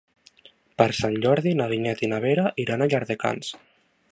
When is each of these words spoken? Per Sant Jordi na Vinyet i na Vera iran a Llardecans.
Per 0.81 0.87
Sant 0.99 1.17
Jordi 1.25 1.53
na 1.59 1.67
Vinyet 1.73 2.03
i 2.07 2.09
na 2.15 2.21
Vera 2.25 2.47
iran 2.65 2.85
a 2.85 2.89
Llardecans. 2.95 3.53